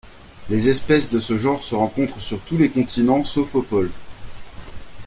Les 0.49 0.67
espèces 0.67 1.09
de 1.11 1.19
ce 1.19 1.37
genre 1.37 1.61
se 1.61 1.75
rencontrent 1.75 2.19
sur 2.23 2.39
tous 2.41 2.57
les 2.57 2.71
continents 2.71 3.23
sauf 3.23 3.53
aux 3.53 3.61
pôles. 3.61 3.91